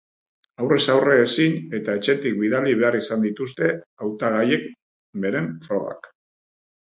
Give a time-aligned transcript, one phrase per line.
[0.61, 3.69] Aurrez aurre ezin, eta etxetik bidali behar izan dituzte
[4.05, 4.67] hautagaiek
[5.27, 6.09] beren frogak.